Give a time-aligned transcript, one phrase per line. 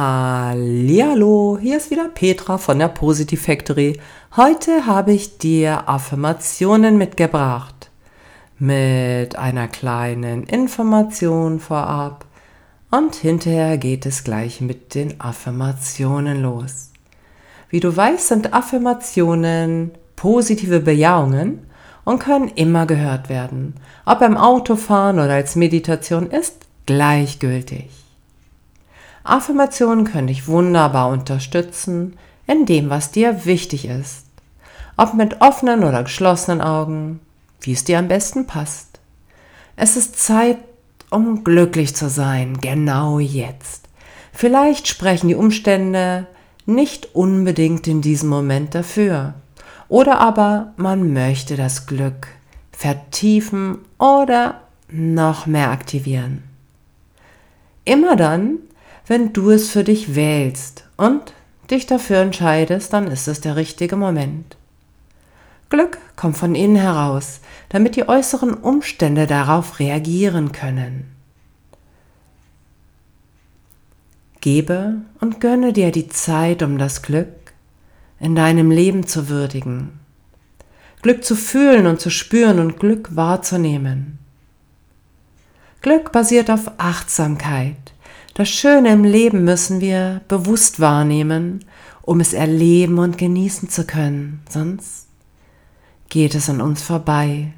[0.00, 3.98] Hallo, hier ist wieder Petra von der Positive Factory.
[4.36, 7.90] Heute habe ich dir Affirmationen mitgebracht.
[8.60, 12.26] Mit einer kleinen Information vorab.
[12.92, 16.92] Und hinterher geht es gleich mit den Affirmationen los.
[17.68, 21.66] Wie du weißt, sind Affirmationen positive Bejahungen
[22.04, 23.74] und können immer gehört werden.
[24.06, 26.54] Ob beim Autofahren oder als Meditation ist
[26.86, 28.07] gleichgültig.
[29.30, 32.16] Affirmationen können dich wunderbar unterstützen
[32.46, 34.26] in dem, was dir wichtig ist.
[34.96, 37.20] Ob mit offenen oder geschlossenen Augen,
[37.60, 39.00] wie es dir am besten passt.
[39.76, 40.58] Es ist Zeit,
[41.10, 43.88] um glücklich zu sein, genau jetzt.
[44.32, 46.26] Vielleicht sprechen die Umstände
[46.66, 49.34] nicht unbedingt in diesem Moment dafür.
[49.88, 52.28] Oder aber man möchte das Glück
[52.72, 54.60] vertiefen oder
[54.90, 56.42] noch mehr aktivieren.
[57.84, 58.58] Immer dann,
[59.08, 61.32] wenn du es für dich wählst und
[61.70, 64.56] dich dafür entscheidest, dann ist es der richtige Moment.
[65.70, 71.10] Glück kommt von innen heraus, damit die äußeren Umstände darauf reagieren können.
[74.40, 77.28] Gebe und gönne dir die Zeit, um das Glück
[78.20, 79.98] in deinem Leben zu würdigen,
[81.02, 84.18] Glück zu fühlen und zu spüren und Glück wahrzunehmen.
[85.80, 87.92] Glück basiert auf Achtsamkeit,
[88.38, 91.64] das Schöne im Leben müssen wir bewusst wahrnehmen,
[92.02, 95.08] um es erleben und genießen zu können, sonst
[96.08, 97.52] geht es an uns vorbei.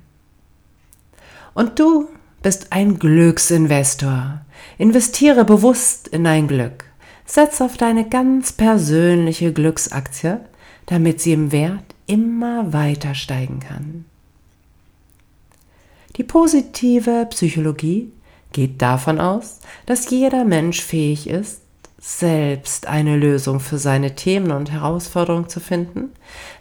[1.52, 2.08] Und du
[2.40, 4.40] bist ein Glücksinvestor.
[4.78, 6.86] Investiere bewusst in dein Glück.
[7.26, 10.40] Setz auf deine ganz persönliche Glücksaktie,
[10.86, 14.06] damit sie im Wert immer weiter steigen kann.
[16.16, 18.12] Die positive Psychologie
[18.52, 21.62] geht davon aus, dass jeder Mensch fähig ist,
[21.98, 26.10] selbst eine Lösung für seine Themen und Herausforderungen zu finden,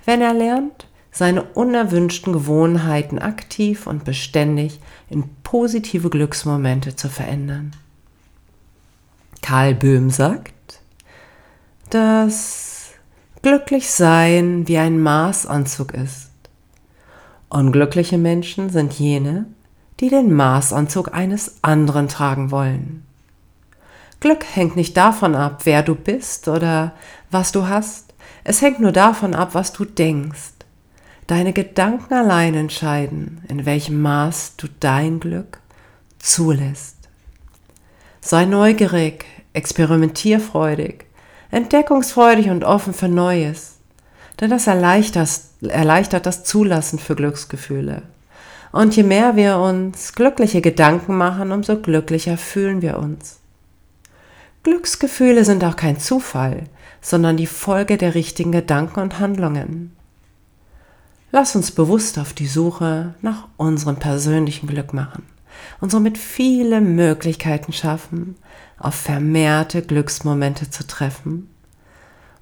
[0.06, 4.80] wenn er lernt, seine unerwünschten Gewohnheiten aktiv und beständig
[5.10, 7.72] in positive Glücksmomente zu verändern.
[9.42, 10.54] Karl Böhm sagt,
[11.90, 12.92] dass
[13.42, 16.30] glücklich sein wie ein Maßanzug ist.
[17.50, 19.46] Unglückliche Menschen sind jene,
[20.00, 23.06] die den Maßanzug eines anderen tragen wollen.
[24.20, 26.94] Glück hängt nicht davon ab, wer du bist oder
[27.32, 30.54] was du hast, es hängt nur davon ab, was du denkst.
[31.28, 35.60] Deine Gedanken allein entscheiden, in welchem Maß du dein Glück
[36.18, 36.96] zulässt.
[38.22, 41.06] Sei neugierig, experimentierfreudig,
[41.52, 43.78] entdeckungsfreudig und offen für Neues,
[44.40, 45.30] denn das erleichtert,
[45.62, 48.04] erleichtert das Zulassen für Glücksgefühle.
[48.72, 53.40] Und je mehr wir uns glückliche Gedanken machen, umso glücklicher fühlen wir uns.
[54.64, 56.64] Glücksgefühle sind auch kein Zufall,
[57.02, 59.96] sondern die Folge der richtigen Gedanken und Handlungen.
[61.32, 65.24] Lass uns bewusst auf die Suche nach unserem persönlichen Glück machen
[65.80, 68.36] und somit viele Möglichkeiten schaffen,
[68.78, 71.50] auf vermehrte Glücksmomente zu treffen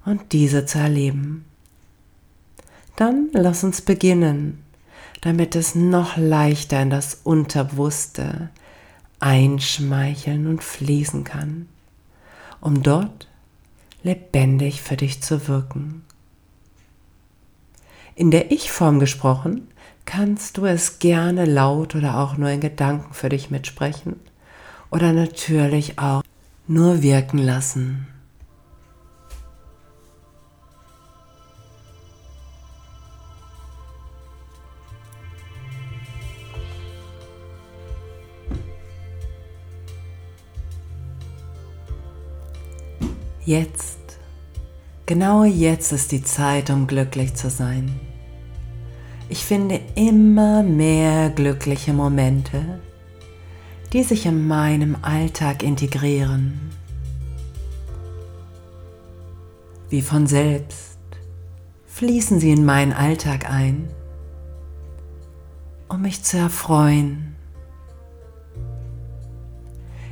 [0.04, 1.44] und diese zu erleben.
[2.96, 4.64] Dann lass uns beginnen,
[5.20, 8.50] damit es noch leichter in das Unterbewusste
[9.20, 11.68] einschmeicheln und fließen kann,
[12.60, 13.28] um dort
[14.02, 16.04] lebendig für dich zu wirken.
[18.14, 19.68] In der Ich-Form gesprochen,
[20.04, 24.16] kannst du es gerne laut oder auch nur in Gedanken für dich mitsprechen
[24.90, 26.22] oder natürlich auch
[26.66, 28.06] nur wirken lassen.
[43.48, 44.18] Jetzt,
[45.06, 47.98] genau jetzt ist die Zeit, um glücklich zu sein.
[49.30, 52.78] Ich finde immer mehr glückliche Momente,
[53.94, 56.60] die sich in meinem Alltag integrieren.
[59.88, 60.98] Wie von selbst
[61.86, 63.88] fließen sie in meinen Alltag ein,
[65.88, 67.34] um mich zu erfreuen.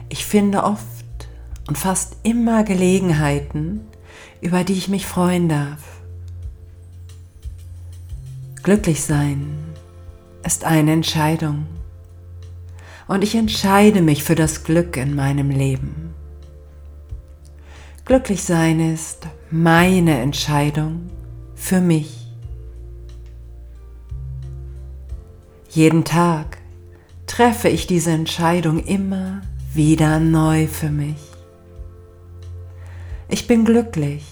[0.08, 0.95] Ich finde oft
[1.66, 3.80] und fast immer Gelegenheiten,
[4.40, 5.82] über die ich mich freuen darf.
[8.62, 9.58] Glücklich sein
[10.44, 11.66] ist eine Entscheidung
[13.08, 16.14] und ich entscheide mich für das Glück in meinem Leben.
[18.04, 21.10] Glücklich sein ist meine Entscheidung
[21.54, 22.26] für mich.
[25.70, 26.58] Jeden Tag
[27.26, 29.42] treffe ich diese Entscheidung immer
[29.74, 31.35] wieder neu für mich.
[33.28, 34.24] Ich bin glücklich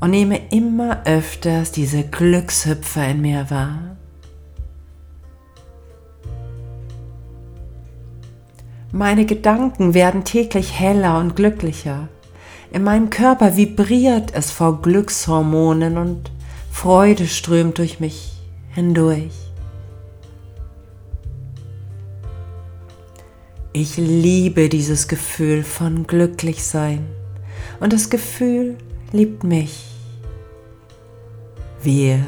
[0.00, 3.96] und nehme immer öfters diese Glückshüpfer in mir wahr.
[8.92, 12.08] Meine Gedanken werden täglich heller und glücklicher.
[12.72, 16.30] In meinem Körper vibriert es vor Glückshormonen und
[16.72, 18.32] Freude strömt durch mich
[18.70, 19.32] hindurch.
[23.72, 27.06] Ich liebe dieses Gefühl von Glücklichsein
[27.80, 28.76] und das Gefühl
[29.12, 29.86] liebt mich.
[31.82, 32.20] Wir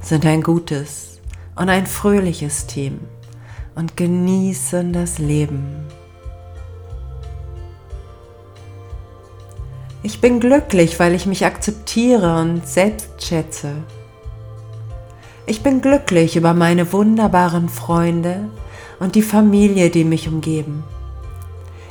[0.00, 1.20] sind ein gutes
[1.54, 3.00] und ein fröhliches Team
[3.74, 5.86] und genießen das Leben.
[10.02, 13.72] Ich bin glücklich, weil ich mich akzeptiere und selbst schätze.
[15.44, 18.48] Ich bin glücklich über meine wunderbaren Freunde
[18.98, 20.84] und die Familie, die mich umgeben.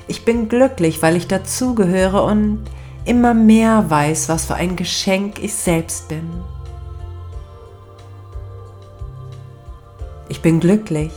[0.07, 2.61] Ich bin glücklich, weil ich dazugehöre und
[3.09, 6.29] immer mehr weiß, was für ein Geschenk ich selbst bin.
[10.29, 11.11] Ich bin glücklich,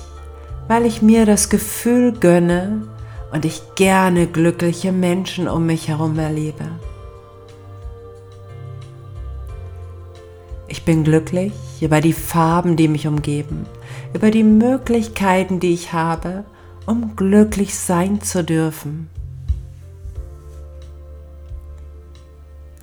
[0.69, 2.89] weil ich mir das Gefühl gönne
[3.31, 6.65] und ich gerne glückliche Menschen um mich herum erlebe.
[10.69, 11.53] Ich bin glücklich
[11.83, 13.67] über die Farben, die mich umgeben,
[14.15, 16.44] über die Möglichkeiten, die ich habe,
[16.87, 19.11] um glücklich sein zu dürfen.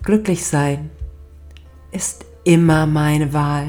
[0.04, 0.90] Glücklich sein
[1.92, 3.68] ist immer meine Wahl.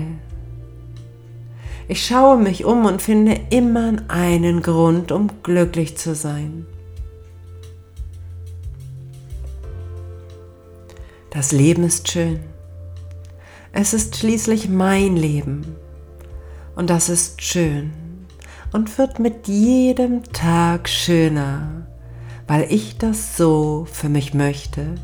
[1.88, 6.66] Ich schaue mich um und finde immer einen Grund, um glücklich zu sein.
[11.30, 12.40] Das Leben ist schön.
[13.72, 15.76] Es ist schließlich mein Leben.
[16.76, 17.92] Und das ist schön
[18.72, 21.86] und wird mit jedem Tag schöner,
[22.46, 24.94] weil ich das so für mich möchte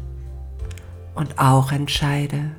[1.17, 2.53] und auch entscheide.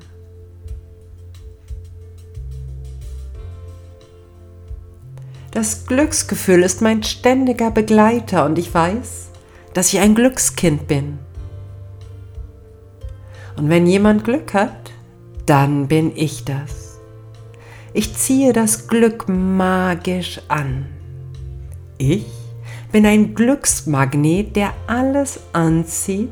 [5.52, 9.30] Das Glücksgefühl ist mein ständiger Begleiter und ich weiß,
[9.72, 11.18] dass ich ein Glückskind bin.
[13.56, 14.92] Und wenn jemand Glück hat,
[15.46, 16.98] dann bin ich das.
[17.94, 20.86] Ich ziehe das Glück magisch an.
[21.96, 22.26] Ich
[22.92, 26.30] bin ein Glücksmagnet, der alles anzieht,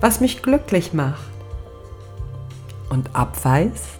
[0.00, 1.33] was mich glücklich macht
[2.94, 3.98] und abweist,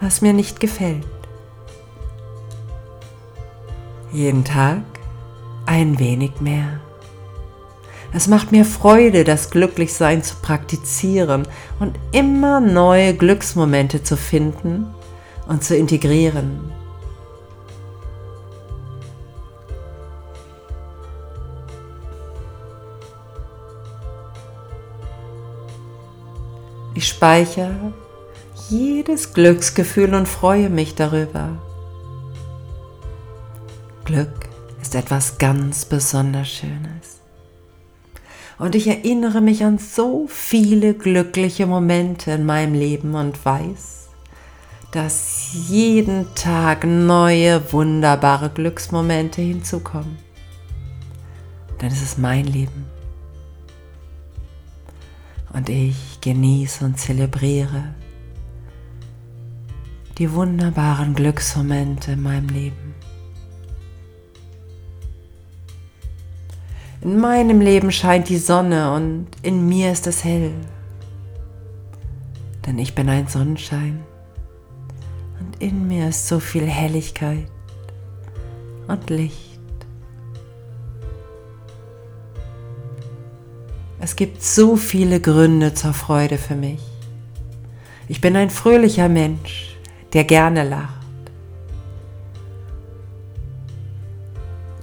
[0.00, 1.06] was mir nicht gefällt
[4.12, 4.82] jeden Tag
[5.66, 6.80] ein wenig mehr.
[8.12, 11.48] Es macht mir Freude, das Glücklichsein zu praktizieren
[11.80, 14.86] und immer neue Glücksmomente zu finden
[15.48, 16.60] und zu integrieren.
[26.94, 27.94] Ich speichere
[28.72, 31.58] jedes Glücksgefühl und freue mich darüber.
[34.04, 34.48] Glück
[34.80, 37.20] ist etwas ganz besonders Schönes.
[38.58, 44.08] Und ich erinnere mich an so viele glückliche Momente in meinem Leben und weiß,
[44.92, 50.16] dass jeden Tag neue, wunderbare Glücksmomente hinzukommen.
[51.80, 52.86] Denn es ist mein Leben.
[55.52, 57.94] Und ich genieße und zelebriere
[60.18, 62.94] die wunderbaren Glücksmomente in meinem Leben.
[67.00, 70.52] In meinem Leben scheint die Sonne und in mir ist es hell.
[72.64, 74.04] Denn ich bin ein Sonnenschein
[75.40, 77.50] und in mir ist so viel Helligkeit
[78.86, 79.58] und Licht.
[83.98, 86.80] Es gibt so viele Gründe zur Freude für mich.
[88.08, 89.71] Ich bin ein fröhlicher Mensch,
[90.12, 91.02] der gerne lacht.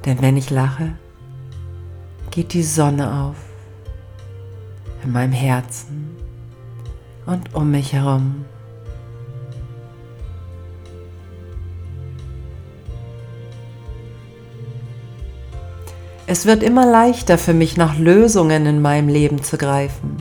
[0.05, 0.93] Denn wenn ich lache,
[2.31, 3.35] geht die Sonne auf
[5.03, 6.15] in meinem Herzen
[7.25, 8.45] und um mich herum.
[16.31, 20.17] Es wird immer leichter für mich nach Lösungen in meinem Leben zu greifen,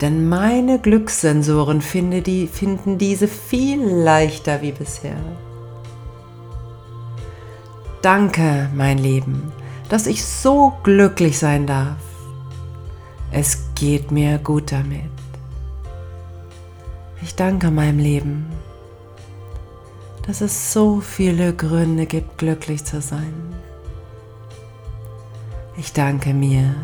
[0.00, 5.16] denn meine Glückssensoren finde die, finden diese viel leichter wie bisher.
[8.02, 9.52] Danke, mein Leben,
[9.88, 11.96] dass ich so glücklich sein darf.
[13.32, 15.10] Es geht mir gut damit.
[17.22, 18.46] Ich danke meinem Leben,
[20.26, 23.34] dass es so viele Gründe gibt, glücklich zu sein.
[25.76, 26.74] Ich danke mir,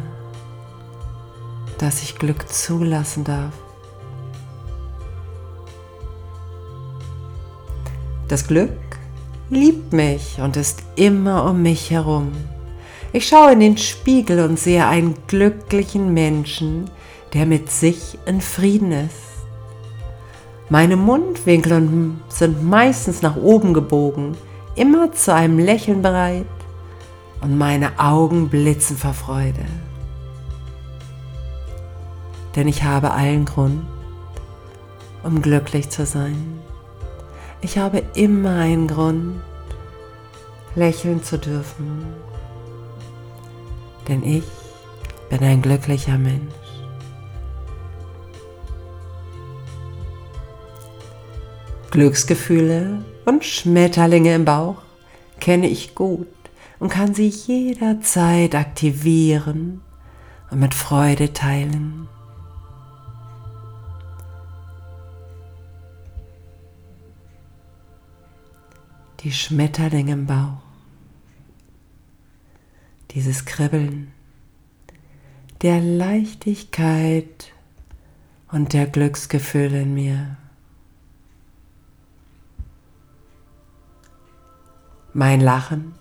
[1.78, 3.52] dass ich Glück zulassen darf.
[8.28, 8.70] Das Glück
[9.50, 12.32] liebt mich und ist immer um mich herum.
[13.12, 16.90] Ich schaue in den Spiegel und sehe einen glücklichen Menschen,
[17.32, 19.24] der mit sich in Frieden ist.
[20.70, 21.88] Meine Mundwinkel
[22.28, 24.36] sind meistens nach oben gebogen,
[24.74, 26.46] immer zu einem Lächeln bereit
[27.42, 29.66] und meine Augen blitzen vor Freude.
[32.56, 33.84] Denn ich habe allen Grund,
[35.22, 36.60] um glücklich zu sein.
[37.60, 39.40] Ich habe immer einen Grund,
[40.74, 42.06] lächeln zu dürfen.
[44.08, 44.44] Denn ich
[45.30, 46.52] bin ein glücklicher Mensch.
[51.90, 54.82] Glücksgefühle und Schmetterlinge im Bauch
[55.40, 56.26] kenne ich gut
[56.80, 59.80] und kann sie jederzeit aktivieren
[60.50, 62.08] und mit Freude teilen.
[69.24, 70.60] Die Schmetterlinge im Bauch,
[73.12, 74.12] dieses Kribbeln
[75.62, 77.50] der Leichtigkeit
[78.52, 80.36] und der Glücksgefühle in mir.
[85.14, 85.94] Mein Lachen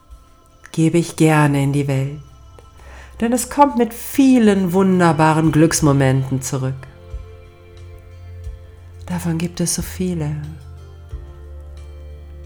[0.74, 2.20] gebe ich gerne in die Welt,
[3.22, 6.76] denn es kommt mit vielen wunderbaren Glücksmomenten zurück.
[9.06, 10.36] Davon gibt es so viele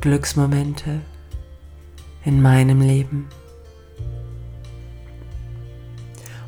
[0.01, 1.01] Glücksmomente
[2.23, 3.27] in meinem Leben.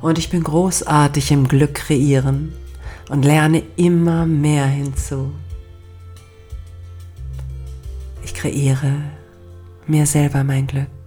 [0.01, 2.53] Und ich bin großartig im Glück kreieren
[3.09, 5.31] und lerne immer mehr hinzu.
[8.23, 9.01] Ich kreiere
[9.87, 10.98] mir selber mein Glück.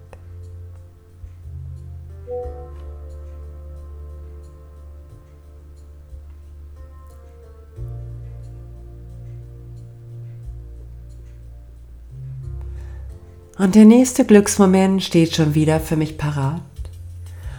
[13.63, 16.63] Und der nächste Glücksmoment steht schon wieder für mich parat,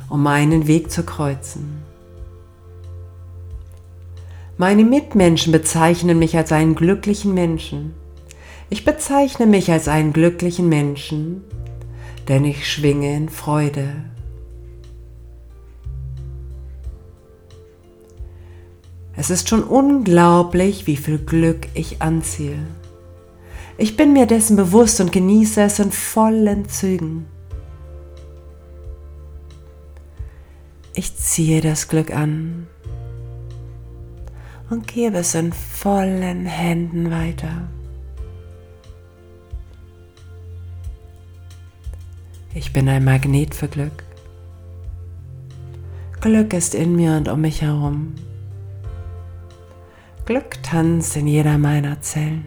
[0.09, 1.81] um meinen Weg zu kreuzen.
[4.57, 7.93] Meine Mitmenschen bezeichnen mich als einen glücklichen Menschen.
[8.69, 11.41] Ich bezeichne mich als einen glücklichen Menschen,
[12.27, 13.95] denn ich schwinge in Freude.
[19.15, 22.59] Es ist schon unglaublich, wie viel Glück ich anziehe.
[23.77, 27.25] Ich bin mir dessen bewusst und genieße es in vollen Zügen.
[30.93, 32.67] Ich ziehe das Glück an
[34.69, 37.67] und gebe es in vollen Händen weiter.
[42.53, 44.03] Ich bin ein Magnet für Glück.
[46.21, 48.13] Glück ist in mir und um mich herum.
[50.25, 52.45] Glück tanzt in jeder meiner Zellen.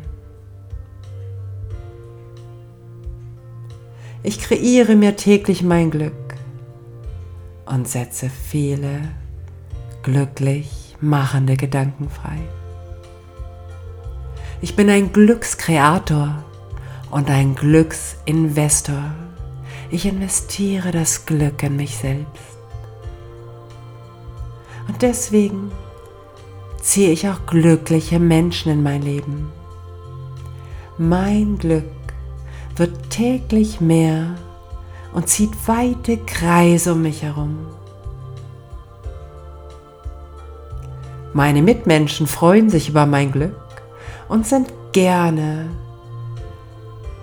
[4.27, 6.35] Ich kreiere mir täglich mein Glück
[7.65, 9.03] und setze viele
[10.03, 12.41] glücklich machende Gedanken frei.
[14.61, 16.43] Ich bin ein Glückskreator
[17.13, 19.15] und ein Glücksinvestor.
[19.93, 22.59] Ich investiere das Glück in mich selbst.
[24.89, 25.71] Und deswegen
[26.83, 29.53] ziehe ich auch glückliche Menschen in mein Leben.
[30.99, 31.85] Mein Glück
[32.77, 34.37] wird täglich mehr
[35.13, 37.67] und zieht weite Kreise um mich herum.
[41.33, 43.83] Meine Mitmenschen freuen sich über mein Glück
[44.29, 45.69] und sind gerne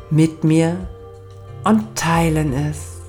[0.09, 0.87] mit mir
[1.63, 3.01] und teilen es.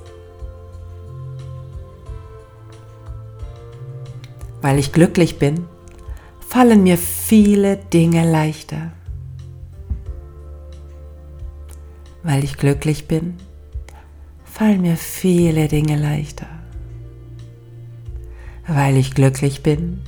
[4.61, 5.67] Weil ich glücklich bin,
[6.39, 8.91] fallen mir viele Dinge leichter.
[12.25, 13.35] Weil ich glücklich bin,
[14.43, 16.47] fallen mir viele Dinge leichter.
[18.65, 20.01] Weil ich glücklich bin,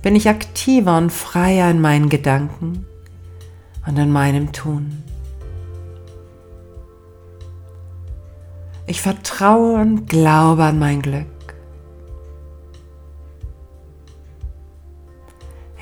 [0.00, 2.86] bin ich aktiver und freier in meinen Gedanken
[3.86, 5.02] und in meinem Tun.
[8.86, 11.26] Ich vertraue und glaube an mein Glück.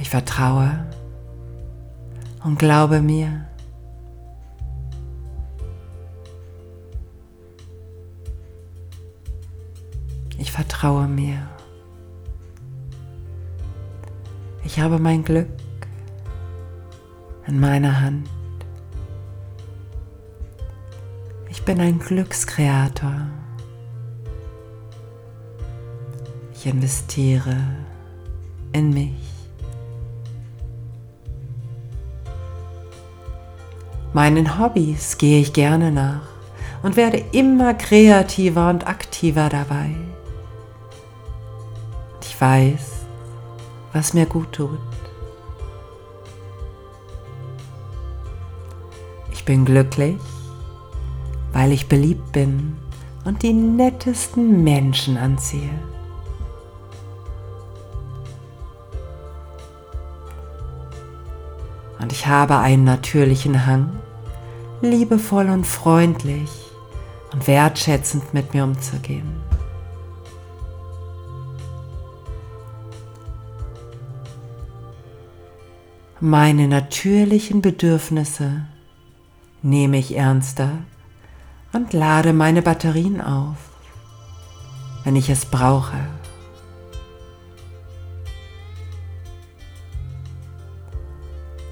[0.00, 0.88] Ich vertraue
[2.42, 3.47] und glaube mir.
[10.38, 11.46] Ich vertraue mir.
[14.64, 15.48] Ich habe mein Glück
[17.46, 18.28] in meiner Hand.
[21.68, 23.26] bin ein Glückskreator.
[26.54, 27.58] Ich investiere
[28.72, 29.12] in mich.
[34.14, 36.22] Meinen Hobbys gehe ich gerne nach
[36.82, 39.90] und werde immer kreativer und aktiver dabei.
[42.38, 43.06] Weiß,
[43.92, 44.78] was mir gut tut.
[49.32, 50.20] Ich bin glücklich,
[51.52, 52.76] weil ich beliebt bin
[53.24, 55.70] und die nettesten Menschen anziehe.
[62.00, 63.98] Und ich habe einen natürlichen Hang,
[64.80, 66.50] liebevoll und freundlich
[67.32, 69.47] und wertschätzend mit mir umzugehen.
[76.20, 78.66] Meine natürlichen Bedürfnisse
[79.62, 80.70] nehme ich ernster
[81.72, 83.56] und lade meine Batterien auf,
[85.04, 85.96] wenn ich es brauche.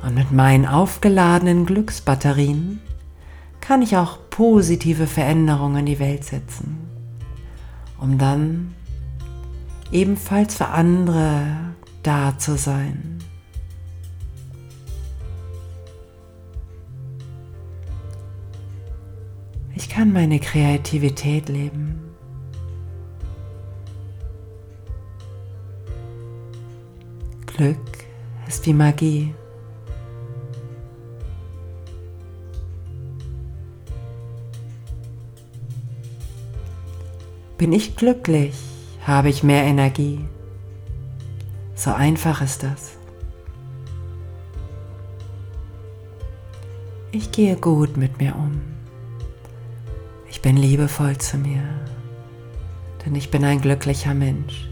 [0.05, 2.81] Und mit meinen aufgeladenen Glücksbatterien
[3.61, 6.89] kann ich auch positive Veränderungen in die Welt setzen,
[7.99, 8.77] um dann
[9.91, 11.47] ebenfalls für andere
[12.05, 13.16] da zu sein.
[19.89, 22.01] Ich kann meine Kreativität leben.
[27.47, 27.79] Glück
[28.49, 29.33] ist wie Magie.
[37.57, 38.57] Bin ich glücklich,
[39.07, 40.19] habe ich mehr Energie.
[41.77, 42.99] So einfach ist das.
[47.13, 48.76] Ich gehe gut mit mir um.
[50.37, 51.63] Ich bin liebevoll zu mir,
[53.05, 54.69] denn ich bin ein glücklicher Mensch.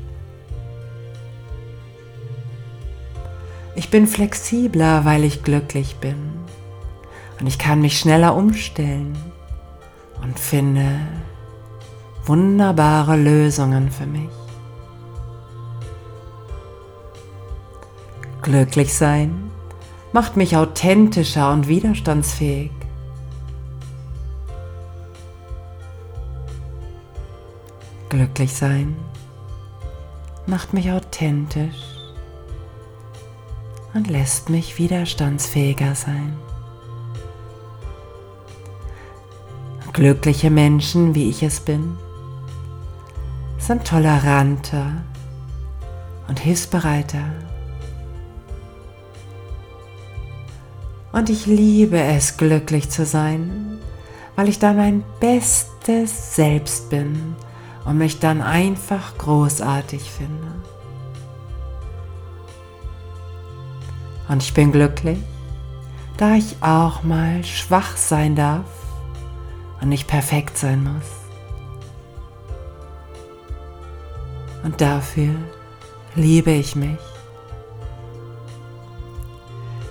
[3.75, 6.16] Ich bin flexibler, weil ich glücklich bin.
[7.40, 9.17] Und ich kann mich schneller umstellen
[10.23, 11.00] und finde
[12.26, 14.28] wunderbare Lösungen für mich.
[18.43, 19.50] Glücklich sein
[20.12, 22.83] macht mich authentischer und widerstandsfähig.
[28.14, 28.94] Glücklich sein
[30.46, 31.82] macht mich authentisch
[33.92, 36.36] und lässt mich widerstandsfähiger sein.
[39.92, 41.98] Glückliche Menschen, wie ich es bin,
[43.58, 44.92] sind toleranter
[46.28, 47.32] und hilfsbereiter.
[51.10, 53.80] Und ich liebe es, glücklich zu sein,
[54.36, 57.34] weil ich dann mein bestes Selbst bin
[57.84, 60.49] und mich dann einfach großartig finde.
[64.28, 65.18] Und ich bin glücklich,
[66.16, 68.64] da ich auch mal schwach sein darf
[69.80, 71.25] und nicht perfekt sein muss.
[74.62, 75.34] Und dafür
[76.14, 76.99] liebe ich mich.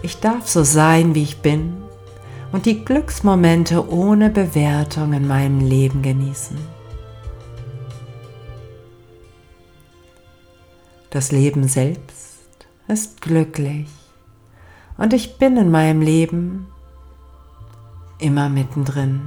[0.02, 1.78] Ich darf so sein, wie ich bin
[2.52, 6.58] und die Glücksmomente ohne Bewertung in meinem Leben genießen.
[11.14, 12.40] Das Leben selbst
[12.88, 13.88] ist glücklich
[14.98, 16.66] und ich bin in meinem Leben
[18.18, 19.22] immer mittendrin.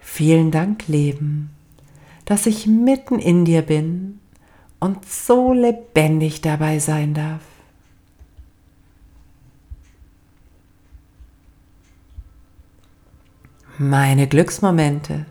[0.00, 1.50] Vielen Dank, Leben,
[2.24, 4.18] dass ich mitten in dir bin
[4.80, 7.42] und so lebendig dabei sein darf.
[13.78, 15.26] Meine Glücksmomente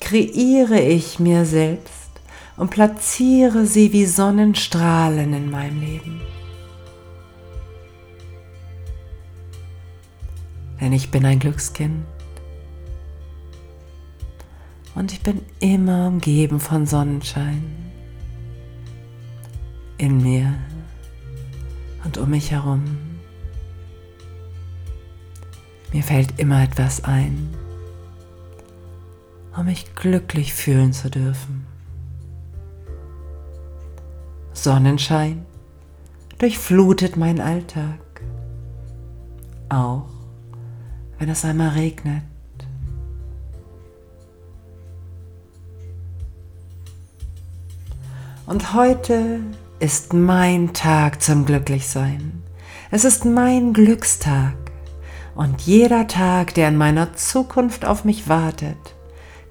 [0.00, 2.10] kreiere ich mir selbst
[2.56, 6.20] und platziere sie wie Sonnenstrahlen in meinem Leben.
[10.80, 12.04] Denn ich bin ein Glückskind
[14.94, 17.62] und ich bin immer umgeben von Sonnenschein.
[19.98, 20.54] In mir
[22.04, 22.84] und um mich herum.
[25.92, 27.48] Mir fällt immer etwas ein,
[29.56, 31.66] um mich glücklich fühlen zu dürfen.
[34.52, 35.46] Sonnenschein
[36.38, 38.00] durchflutet mein Alltag,
[39.68, 40.08] auch
[41.18, 42.22] wenn es einmal regnet.
[48.46, 49.40] Und heute
[49.80, 52.42] ist mein Tag zum Glücklichsein.
[52.90, 54.54] Es ist mein Glückstag.
[55.34, 58.95] Und jeder Tag, der in meiner Zukunft auf mich wartet,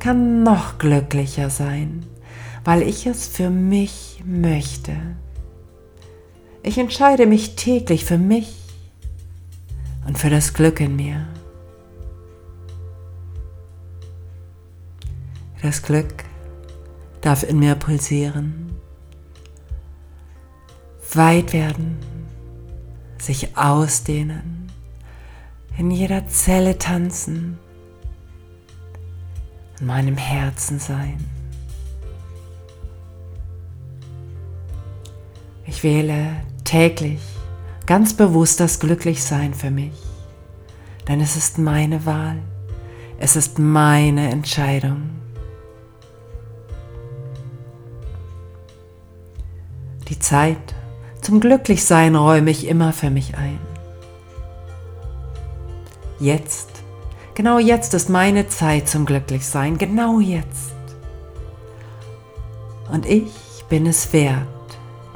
[0.06, 2.06] kann noch glücklicher sein,
[2.64, 4.96] weil ich es für mich möchte.
[6.62, 8.56] Ich entscheide mich täglich für mich
[10.06, 11.26] und für das Glück in mir.
[15.64, 16.24] Das Glück
[17.22, 18.76] darf in mir pulsieren,
[21.16, 21.98] weit werden,
[23.18, 24.72] sich ausdehnen,
[25.80, 27.58] in jeder Zelle tanzen,
[29.80, 31.24] in meinem Herzen sein.
[35.66, 36.28] Ich wähle
[36.64, 37.20] täglich
[37.86, 39.94] ganz bewusst das Glücklichsein für mich,
[41.08, 42.38] denn es ist meine Wahl,
[43.20, 45.10] es ist meine Entscheidung.
[50.08, 50.76] Die Zeit
[51.22, 53.60] zum Glücklichsein räume ich immer für mich ein.
[56.20, 56.75] Jetzt,
[57.36, 60.74] genau jetzt ist meine Zeit zum Glücklichsein, genau jetzt.
[62.92, 63.32] Und ich
[63.70, 64.48] bin es wert,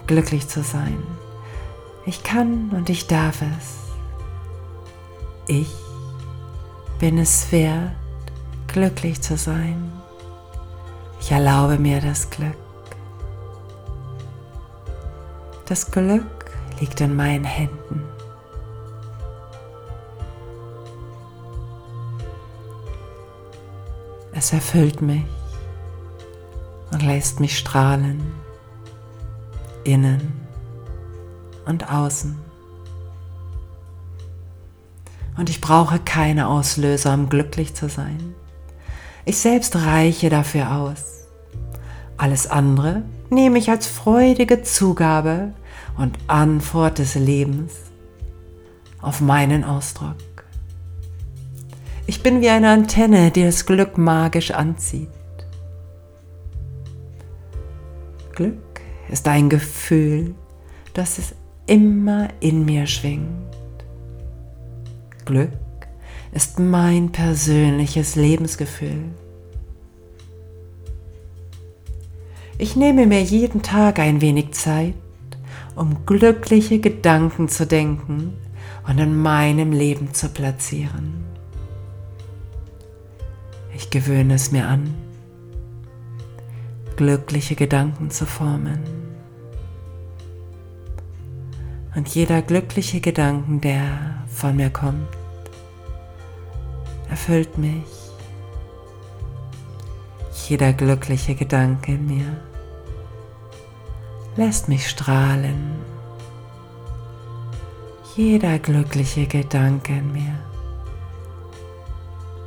[0.05, 1.01] glücklich zu sein.
[2.05, 3.75] Ich kann und ich darf es.
[5.47, 5.71] Ich
[6.99, 7.91] bin es wert,
[8.67, 9.91] glücklich zu sein.
[11.21, 12.57] Ich erlaube mir das Glück.
[15.67, 16.45] Das Glück
[16.79, 18.03] liegt in meinen Händen.
[24.39, 25.25] Es erfüllt mich
[26.93, 28.23] und lässt mich strahlen,
[29.83, 30.31] innen
[31.65, 32.39] und außen.
[35.35, 38.33] Und ich brauche keine Auslöser, um glücklich zu sein.
[39.25, 41.25] Ich selbst reiche dafür aus.
[42.15, 45.53] Alles andere nehme ich als freudige Zugabe
[45.97, 47.73] und Antwort des Lebens
[49.01, 50.15] auf meinen Ausdruck.
[52.09, 55.09] Ich bin wie eine Antenne, die das Glück magisch anzieht.
[58.33, 60.33] Glück ist ein Gefühl,
[60.95, 61.35] das es
[61.67, 63.53] immer in mir schwingt.
[65.25, 65.51] Glück
[66.31, 69.03] ist mein persönliches Lebensgefühl.
[72.57, 74.95] Ich nehme mir jeden Tag ein wenig Zeit,
[75.75, 78.33] um glückliche Gedanken zu denken
[78.87, 81.28] und in meinem Leben zu platzieren.
[83.79, 84.93] Ich gewöhne es mir an,
[86.97, 88.83] glückliche Gedanken zu formen.
[91.95, 95.07] Und jeder glückliche Gedanken, der von mir kommt,
[97.09, 97.85] erfüllt mich.
[100.49, 102.37] Jeder glückliche Gedanke in mir
[104.35, 105.71] lässt mich strahlen.
[108.17, 110.37] Jeder glückliche Gedanke in mir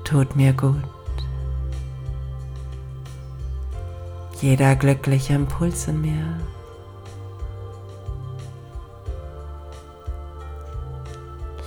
[0.04, 1.01] tut mir gut.
[4.42, 6.36] Jeder glückliche Impuls in mir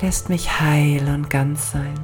[0.02, 1.98] lässt mich heil und ganz sein.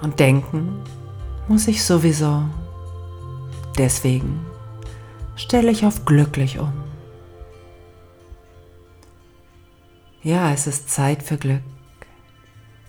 [0.00, 0.80] Und denken
[1.48, 2.44] muss ich sowieso.
[3.76, 4.46] Deswegen
[5.34, 6.72] stelle ich auf glücklich um.
[10.22, 11.64] Ja, es ist Zeit für Glück.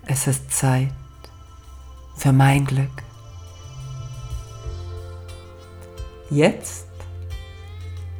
[0.06, 0.94] Es ist Zeit
[2.16, 3.04] für mein Glück.
[6.34, 6.88] Jetzt?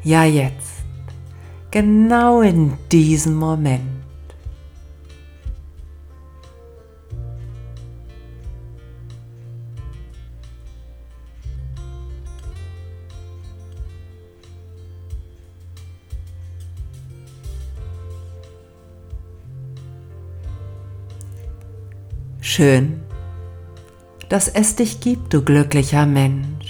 [0.04, 0.84] Ja, jetzt.
[1.72, 3.82] Genau in diesem Moment.
[22.42, 23.02] Schön,
[24.30, 26.63] dass es dich gibt, du glücklicher Mensch,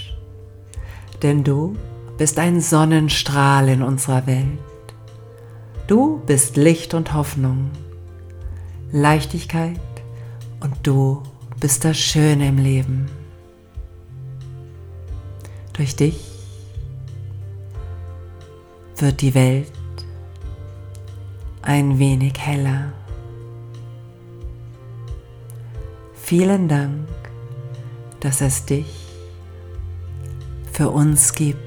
[1.24, 1.74] denn du
[2.18, 4.58] bist ein Sonnenstrahl in unserer Welt.
[5.86, 7.70] Du bist Licht und Hoffnung,
[8.92, 9.80] Leichtigkeit
[10.60, 11.22] und du
[11.60, 13.06] bist das Schöne im Leben.
[15.72, 16.30] Durch dich
[18.98, 19.72] wird die Welt
[21.62, 22.92] ein wenig heller.
[26.14, 27.08] Vielen Dank,
[28.20, 29.03] dass es dich
[30.74, 31.63] für uns gibt.